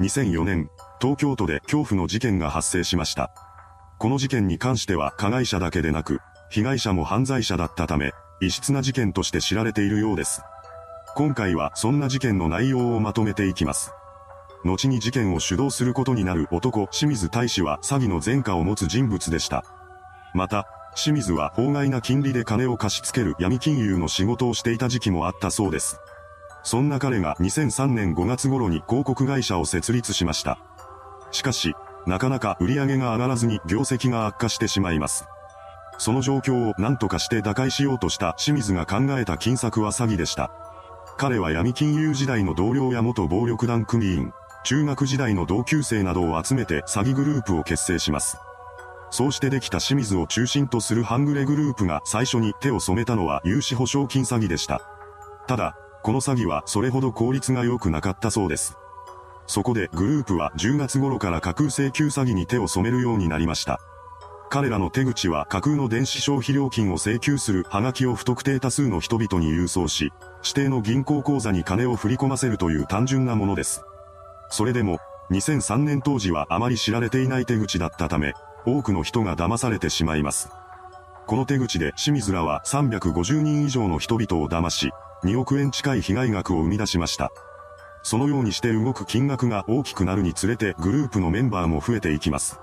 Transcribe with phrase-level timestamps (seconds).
[0.00, 0.70] 2004年、
[1.00, 3.30] 東京都で恐怖の事件が発生しました。
[3.98, 10.42] この事件に関しては加害者だけでなく、被害者も犯罪者だったため、異質な事件として知られているようです。
[11.14, 13.92] 今回はそんな事件の内容をまとめていきます。
[14.64, 19.64] 後に事件を主導することになる男、清水大使は詐欺の前科を持つ人物でした。
[20.34, 26.00] また、清水は法外な金利で金を貸し付ける闇金融の仕事をしていた時期もあったそうです。
[26.62, 30.58] そんな彼が2003年5月頃に広告会社を設立しました。
[31.30, 31.74] しかし、
[32.06, 35.26] なかなか売り上げが上がらずに業績が悪化してしまいます。
[35.98, 40.50] その状況を何とかして打開しようとした清水が考えた金策は詐欺でした。
[41.16, 44.32] 彼は闇金融時代の同僚や元暴力団組員、
[44.64, 48.38] 中学時代の同級生などを集めて詐欺グループを結成します。
[49.10, 54.80] そうしてできた清水を中心とする半グレグループが最初に手を染めたのは融資保証金詐欺でした。
[55.46, 58.76] ただ、この詐欺はそれほど効率が良くなかったそうです。
[59.46, 63.80] そこでグループは10月頃から架空請求詐欺に手を染めるようになりました。
[64.50, 73.82] 彼らの手口は架空の電子消費料金を請求するハガキを不特定多数の人々に郵送し、指定の銀行口座に金を振り込ませるという単純なものです。
[74.50, 74.98] それでも、
[75.30, 78.34] 2003年当時はあまり知られていない手口だったため、
[78.66, 80.50] 多くの人が騙されてしまいます。
[81.26, 84.92] この手口で清水らは350人以上の人々を騙し、
[85.24, 87.30] 2億円近い被害額を生み出しました。
[88.02, 92.58] そのようにして動く金額が大きくなるにつれてグループのメンバーも増えていきます。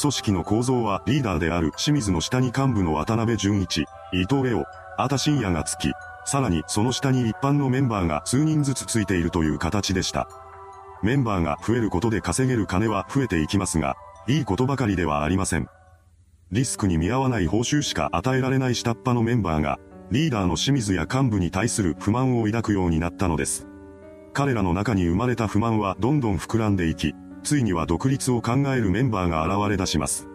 [0.00, 4.64] 組織の構造はリーダーである清水の下に幹部の渡辺淳一、伊藤レオ、
[4.96, 5.92] あた深夜がつき、
[6.24, 10.28] さらにその下に一般のメンバーが数人ずつついているという形でした。
[11.02, 15.68] メンバーが増えることで稼げる金は増えていきますが、いいことばかりではありません。
[16.52, 19.78] リスクに見合わない報酬しか与えられない下っ端のメンバーが、
[20.10, 23.66] リーダーの清水や幹部に対する不満を抱くようになったのです。
[24.32, 30.28] 彼らの中に生まれた不満はどんどん膨らんでいき、ついには独立を考えるメンバーが現れ出します。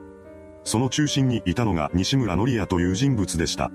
[0.63, 3.71] その中心にいたのが西村則也という人物でした。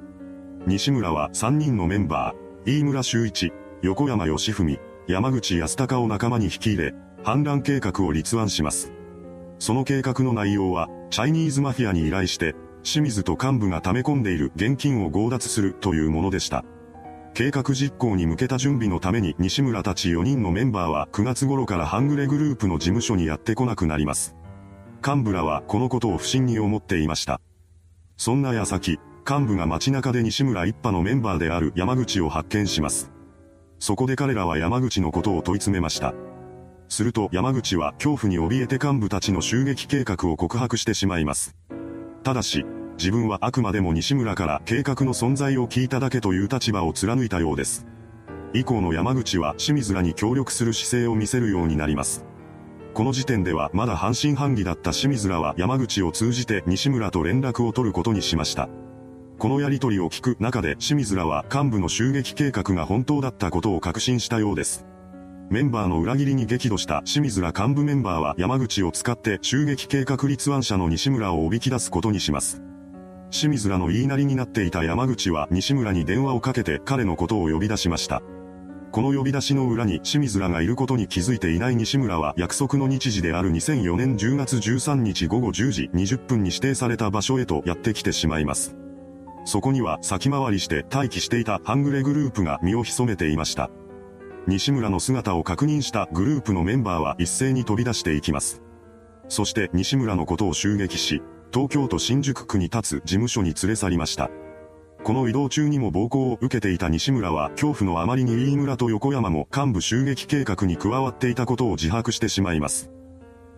[0.67, 6.95] 西村は3人のメンバー、飯村修一、横山義文、山口康隆を仲間に引き入れ、
[7.25, 8.93] 反乱計画を立案します。
[9.59, 16.65] その計画の内容は、チャイニーズマフィアに依頼して、清水と幹部が溜め込んでいる現金を強奪するというものでした。
[17.35, 24.35] 計画実行に向けた準備のために西村たち4人のメンバーは9月頃から半グレグループの事務所にやってこなくなります。
[25.07, 27.41] 幹部らはこのことを不審に思っていました。
[28.17, 33.13] そんな矢先、幹部が街中で西村一派のメンバーである山口を発見します。
[33.79, 36.15] そこで彼らは山口のことを問い詰めました。
[36.89, 41.55] すると山口は恐怖に怯えて幹部たちの襲撃計画を告白してしまいます。
[42.29, 42.67] ただし、
[42.99, 47.87] 自分はあくまでも西村から計画の存在を聞いただけという立場を貫いたようです。
[48.53, 52.27] 以降の山口は清水らに協力する姿勢を見せるようになります。
[52.93, 58.69] この時点ではまだ半信半疑だった清水らは山口を通じて西村と連絡を取ることにしました。
[59.39, 64.85] このやりとりを聞く中で清水らは幹部の襲撃計画が本当だったことを確信したようです。
[65.51, 72.61] メンバーの裏切りに激怒した清水ら幹部メンバーは山口を使って襲撃計画立案者の西村をおびき出すことにします。
[73.31, 78.23] 清水らの言いなりになっていた山口は西村に電話をかけて彼のことを呼び出しました。
[78.93, 88.77] この呼び出しの裏に清水らがいることに気づいていない西村は約束の日時である2004年10月13日午後10時20分に指定された場所へとやってきてしまいます。
[89.47, 93.71] そこには先回りして待機していた半グレグループが身を潜めていました。
[94.49, 98.63] 西村の姿を確認したグループのメンバーは一斉に飛び出していきます。
[99.29, 101.21] そして西村のことを襲撃し、
[101.53, 104.31] 東京都新宿区に立つ事務所に連れ去りました。
[105.05, 112.91] この移動中にも暴行を受けていた西村は恐怖のあまりに飯村と横山も幹部襲撃計画に加わっていたことを自白してしまいます。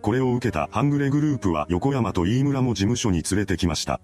[0.01, 4.01] これを受けた半グレグループは横山と飯村も事務所に連れてきました。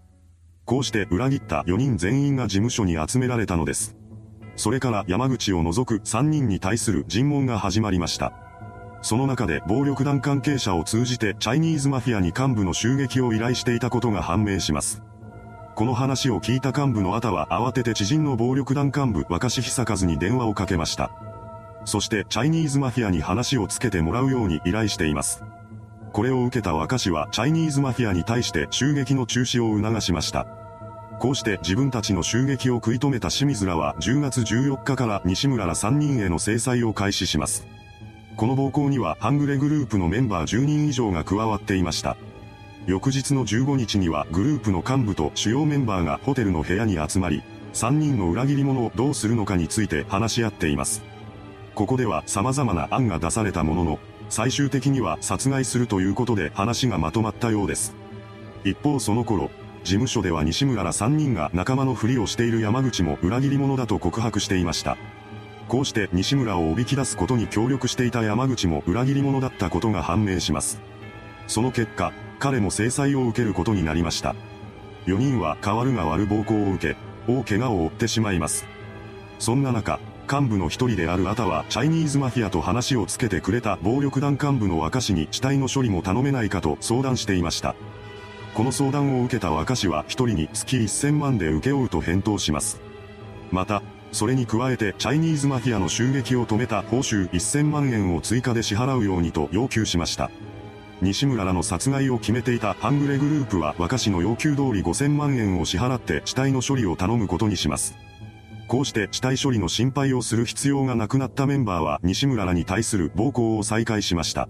[0.64, 3.98] こうして裏切った4人全員が事務所に集められたのです。
[4.58, 8.34] それから山口を除く3人に対する尋問が始まりました。
[9.02, 15.04] その中で暴力団関係者を通じてチャイニーズマフィアに幹部の襲撃を依頼していたことが判明します。
[15.76, 21.12] この話を聞いた幹部のあたは慌てて知人の暴力団幹部若志久和に電話をかけました。
[21.86, 25.44] そしてチャイニーズマフィアに話をつけてもらうように依頼しています。
[26.12, 30.48] これを受けた若志はチャイニーズマフィアに対して襲撃の中止を促しました。
[31.20, 37.66] こうして自分たちの襲撃を食い止めた清水らは10月14日から西村ら3人への制裁を開始します。
[38.36, 42.18] この暴行にはハングレグループのメンバー10人以上が加わっていました。
[42.86, 47.42] 翌日の15日にはグループの幹部と主要メンバーがホテルの部屋に集まり、
[47.74, 51.02] 3人の裏切り者をどうするのかについて話し合っています。
[51.74, 54.00] ここでは様々な案が出されたものの、
[54.30, 57.96] 最終的には殺害するということで話がまとまったようです。
[58.64, 59.50] 一方その頃、
[59.88, 64.98] 事務所では西村ら3人が仲間のふりをしている山口も裏切り者だと告白していました。
[65.70, 70.82] こうして西村をおびき出すことに協力していた山口も裏切り者だったことが判明します。
[71.48, 74.36] その結果、彼も制裁を受けることになりました。
[75.06, 76.98] 4人は変わるが悪暴行を受け、
[77.32, 78.66] 大怪我を負ってしまいます。
[79.40, 87.74] そんな中、幹部の一人であるアタはチャイニーズマフィアと話をつけてくれた暴力団幹部の若氏に死体の処理も頼めないかと相談していました。
[88.58, 92.82] この相談を受けた若氏は一人に月1000万で請け負うと返答します。
[93.52, 100.32] また、それに加えてチャイニーズマフィアの襲撃を止めた報酬1000万円を追加で支払うようにと要求しました。
[101.04, 107.96] 西村らの殺害を決めていたハングレグループは若氏の要求通り5000万円を支払って死体の処理を頼むことにします。
[108.68, 114.50] こうして死体処理の心配をする必要がなくなったメンバーは西村らに対する暴行を再開しました。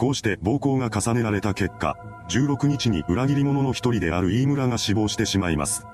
[0.00, 1.94] こうして暴行が重ねられた結果、
[2.30, 5.84] 16日に裏切り者の一人である飯村が死亡してしまいます。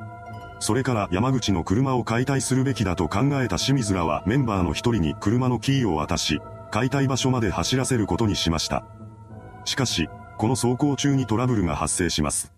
[0.60, 8.84] それから山口の車を解体するべきだと考えた清水らはメンバーの一人に車のキーを渡し、解体場所まで走らせることにしました。
[9.64, 10.08] しかし、
[10.38, 12.52] この走行中にトラブルが発生します。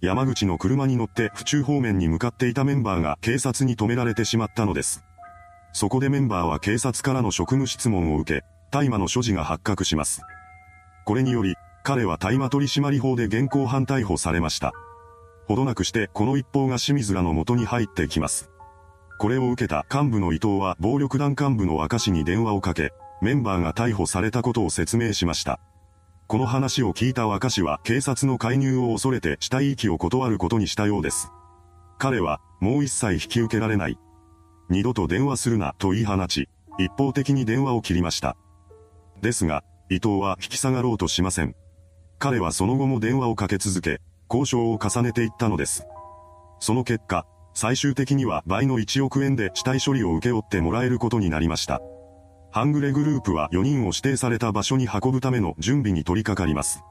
[0.00, 5.04] 山口の車に乗って府中方面に向かっていたメンバーが警察に止められてしまったのです。
[5.74, 10.22] そこでメンバーは警察からの職務質問を受け、大麻の所持が発覚します。
[11.08, 14.74] これにより、彼は大麻取締法で現行犯逮捕されました。
[15.46, 18.50] ほどなくしてこの一報が清水らの元に入ってきます。
[19.18, 25.60] これを受けた幹部の伊藤は暴力団幹部の若氏に電話をかけ、メンバーが逮捕されたことを説明しました。
[26.26, 31.32] この話を聞いた若氏は警察の介入を恐れて死体遺棄を断ることにしたようです。
[31.96, 33.98] 彼は、もう一切引き受けられない。
[34.68, 38.36] 二度と電話するなと言い放ち、一方的に電話を切りました。
[39.22, 41.54] ですが、伊藤は引き下がろうとしません。
[42.18, 45.86] 彼はその後も電話をかけ続け、交渉を重ねていったのです。
[46.60, 51.80] その結果、最終的には倍の1億円で死体処理を請け負ってもらえることになりました。
[52.50, 56.82] ハングレグループは4人を指定された場所に運ぶための準備に取り掛かります。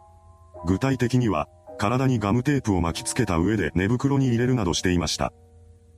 [0.66, 1.48] 具体的には、
[1.78, 5.32] 体にガムテープを巻きつけた上で寝袋に入れるなどしていました。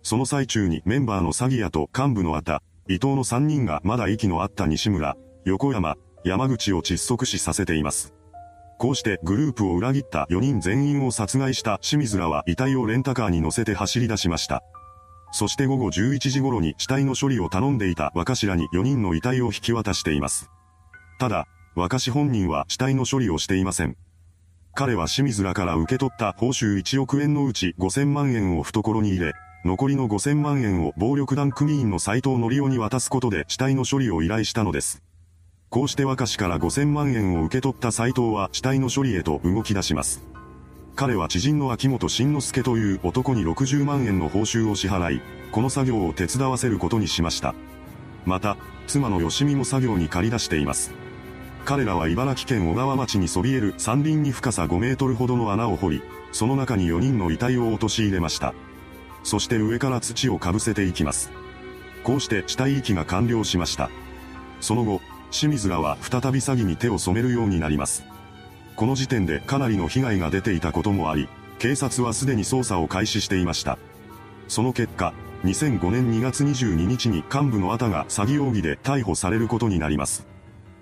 [0.03, 5.15] その最中にメンバーの詐欺屋と幹部のあた、伊藤の3人がまだ息のあった西村、
[5.45, 8.13] 横山、山口を窒息死させています。
[8.77, 14.63] こうしてグループを裏切った4人全員を殺害した清水らは遺体をレンタカーに乗せて走り出しました。
[15.31, 20.49] そして午後11時頃に死体の処理を頼んでいた若頭に4人の遺体を引き渡しています。
[21.19, 21.45] ただ、
[21.75, 23.95] 若氏本人は死体の処理をしていません。
[24.73, 29.33] 彼は清水らから受け取った報酬1億円のうち5000万円を懐に入れ、
[29.65, 35.03] 残りの5000万円を暴力団組員の斎藤則夫に渡すことで死体の処理を依頼したのです。
[35.69, 40.23] こうして若氏から5000万円を受け取った斎藤は死体の処理へと動き出します。
[40.95, 45.21] 彼は知人の秋元慎之介という男に60万円の報酬を支払い、
[45.51, 47.53] この作業を手伝わせることにしました。
[48.25, 48.57] また、
[48.87, 50.91] 妻の吉見も作業に借り出しています。
[51.65, 56.01] 彼らは茨城県小川町にそびえる山林に深さ5メートルほどの穴を掘り、
[56.31, 58.55] その中に4人の遺体を陥れました。
[59.23, 61.29] そして上から土をかぶせていきます。
[62.03, 63.91] こうして死体遺棄が完了しました。
[64.61, 64.99] その後、
[65.31, 68.03] 清水らは再び詐欺に手を染めるようになります。
[68.75, 71.27] この時点でかなりの被害が出ていたこともあり、
[71.59, 73.77] 警察はすでに捜査を開始していました。
[74.47, 75.13] その結果、
[75.43, 80.27] 2005年2月22日に幹部のあたが詐欺容疑で逮捕されることになります。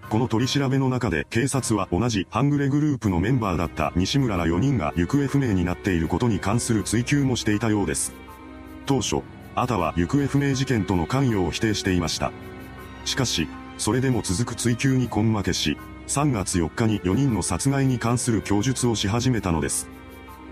[0.09, 8.13] この取り調べの中で警察は同じハングレグループのメンバーだった西村ら4人が行方不明になっていることに関する追及もしていたようです。
[8.85, 9.17] 当初、
[9.53, 12.31] あたは行方不明事件との関与を否定していました。
[13.03, 19.87] しかし、それでも続く追及に根負けし、3月4日に4人の殺害に関する供述をし始めたのです。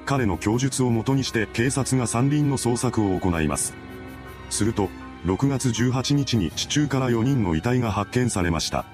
[0.06, 3.74] 彼の供述をもとにして警察が山林の捜索を行います。
[4.50, 4.90] すると、
[5.26, 8.86] 6月18日に地中から4人の遺体が発見されました。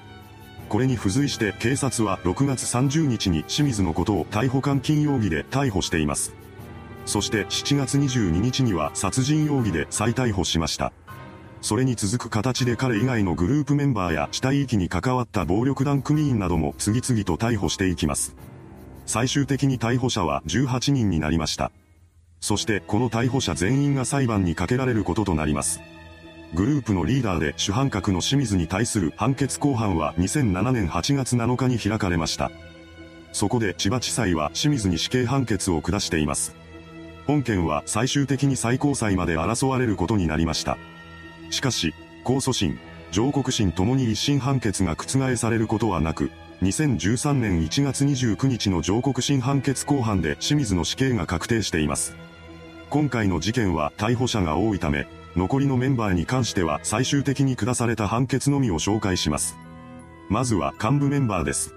[0.70, 6.32] これに付随して警察は6月30日に清水のことを逮捕監禁容疑で逮捕しています。
[7.04, 10.94] そして7月22日には殺人容疑で再逮捕しました。
[11.62, 18.34] それに続く形で彼以外のグループメンバーや死体遺棄に関わった暴力団組員なども次々と逮捕していきます。
[19.06, 21.70] 最終的に逮捕者は18人になりました。
[22.40, 25.80] そしてこの逮捕者全員が裁判にかけられることとなります。
[26.52, 32.50] グループのリーダーで主犯格の清水に対する判決公判は2007年8月7日に開かれました。
[33.32, 36.56] そこで千葉地裁は清水に死刑判決を下しています。
[37.28, 40.76] 本件は最終的に最高裁まで争われることになりました。
[41.52, 41.94] しかし、
[42.24, 42.78] 控訴審、
[43.12, 46.30] 上告審ともに一審判決が覆されることはなく、
[46.62, 52.16] 2013年1月29日の上告審判決公判で清水の死刑が確定しています。
[52.88, 55.06] 今回の事件は逮捕者が多いため、
[55.36, 59.56] 残りのメンバーに関しては最終的に下された判決のみを紹介します。
[60.30, 61.74] まずは幹部メンバーです。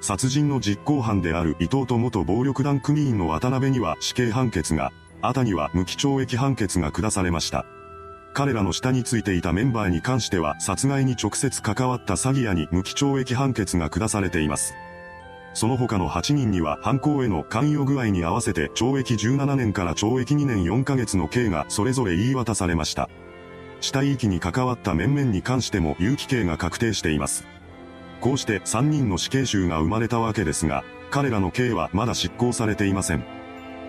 [0.00, 7.66] 殺人の実行犯である伊藤と元暴力団組員の渡辺には死刑判決が、あたには無期懲役判決が下されました。
[8.40, 14.72] 彼らの下についていたメンバーに関しては殺害に直接関わった詐欺屋に無期懲役判決が下されています。
[15.52, 23.10] その他の8人には犯行への関与具合に合わせて懲役17年から懲役2年4ヶ月の刑がそれぞれ言い渡されました。
[23.82, 27.46] 死体遺棄に関わった面々に関しても有期刑が確定しています。
[28.22, 33.24] こうして3人の死刑囚が生まれたわけですが、彼らの刑はまだ執行されていません。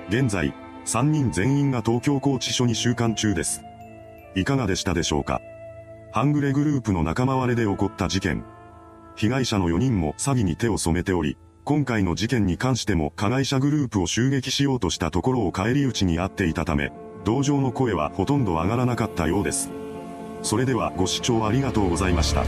[0.10, 0.54] 現在、
[0.86, 3.64] 3人全員が東京拘置所に収監中です。
[4.36, 5.42] いかがでしたでしょうか？
[6.14, 8.44] 半グレグループの仲間割れで起こった事件。
[9.16, 16.92] 被害者の4人も詐欺に手を染めており、今回の事件に関しても加害者グループを襲撃しようとしたところを返り討ちにあっていたため、
[17.24, 19.70] 同情の声はほとんど上がらなかったようです。
[20.42, 22.44] それではご視聴ありがとうございました。